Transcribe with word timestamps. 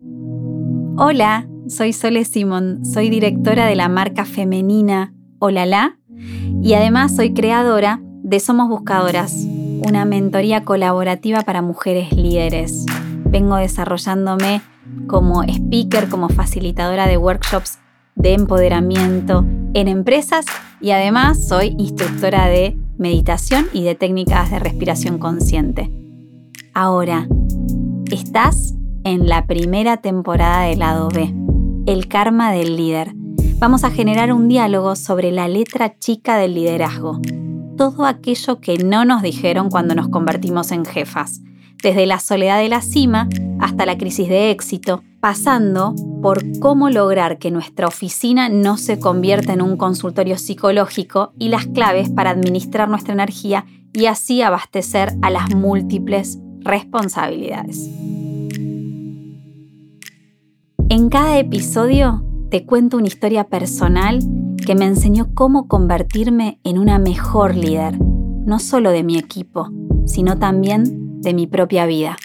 Hola, 0.00 1.48
soy 1.68 1.92
Sole 1.92 2.24
Simón, 2.24 2.84
soy 2.84 3.10
directora 3.10 3.66
de 3.66 3.74
la 3.74 3.88
marca 3.88 4.24
femenina 4.24 5.12
Olala 5.40 5.98
y 6.62 6.74
además 6.74 7.16
soy 7.16 7.34
creadora 7.34 8.00
de 8.22 8.38
Somos 8.38 8.68
Buscadoras, 8.68 9.32
una 9.88 10.04
mentoría 10.04 10.64
colaborativa 10.64 11.42
para 11.42 11.62
mujeres 11.62 12.12
líderes. 12.12 12.86
Vengo 13.24 13.56
desarrollándome 13.56 14.62
como 15.08 15.42
speaker, 15.42 16.08
como 16.08 16.28
facilitadora 16.28 17.08
de 17.08 17.16
workshops 17.16 17.80
de 18.14 18.34
empoderamiento 18.34 19.44
en 19.74 19.88
empresas 19.88 20.46
y 20.80 20.92
además 20.92 21.48
soy 21.48 21.74
instructora 21.78 22.46
de 22.46 22.78
meditación 22.98 23.66
y 23.72 23.82
de 23.82 23.96
técnicas 23.96 24.50
de 24.50 24.60
respiración 24.60 25.18
consciente. 25.18 25.90
Ahora, 26.72 27.26
estás 28.12 28.77
en 29.04 29.28
la 29.28 29.46
primera 29.46 29.98
temporada 29.98 30.62
del 30.64 30.80
lado 30.80 31.08
B, 31.08 31.34
el 31.86 32.08
karma 32.08 32.52
del 32.52 32.76
líder. 32.76 33.12
Vamos 33.58 33.84
a 33.84 33.90
generar 33.90 34.32
un 34.32 34.48
diálogo 34.48 34.96
sobre 34.96 35.32
la 35.32 35.48
letra 35.48 35.98
chica 35.98 36.36
del 36.36 36.54
liderazgo, 36.54 37.20
todo 37.76 38.04
aquello 38.04 38.60
que 38.60 38.78
no 38.78 39.04
nos 39.04 39.22
dijeron 39.22 39.70
cuando 39.70 39.94
nos 39.94 40.08
convertimos 40.08 40.72
en 40.72 40.84
jefas, 40.84 41.40
desde 41.82 42.06
la 42.06 42.20
soledad 42.20 42.58
de 42.58 42.68
la 42.68 42.82
cima 42.82 43.28
hasta 43.60 43.86
la 43.86 43.98
crisis 43.98 44.28
de 44.28 44.50
éxito, 44.50 45.02
pasando 45.20 45.94
por 46.22 46.42
cómo 46.60 46.90
lograr 46.90 47.38
que 47.38 47.50
nuestra 47.50 47.86
oficina 47.86 48.48
no 48.48 48.76
se 48.76 48.98
convierta 48.98 49.52
en 49.52 49.62
un 49.62 49.76
consultorio 49.76 50.38
psicológico 50.38 51.32
y 51.38 51.48
las 51.48 51.66
claves 51.66 52.10
para 52.10 52.30
administrar 52.30 52.88
nuestra 52.88 53.14
energía 53.14 53.64
y 53.92 54.06
así 54.06 54.42
abastecer 54.42 55.14
a 55.22 55.30
las 55.30 55.54
múltiples 55.54 56.38
responsabilidades. 56.60 57.88
En 61.08 61.12
cada 61.12 61.38
episodio 61.38 62.22
te 62.50 62.66
cuento 62.66 62.98
una 62.98 63.06
historia 63.06 63.44
personal 63.44 64.18
que 64.66 64.74
me 64.74 64.84
enseñó 64.84 65.32
cómo 65.32 65.66
convertirme 65.66 66.60
en 66.64 66.76
una 66.76 66.98
mejor 66.98 67.54
líder, 67.54 67.98
no 67.98 68.58
solo 68.58 68.90
de 68.90 69.04
mi 69.04 69.16
equipo, 69.16 69.70
sino 70.04 70.38
también 70.38 71.22
de 71.22 71.32
mi 71.32 71.46
propia 71.46 71.86
vida. 71.86 72.18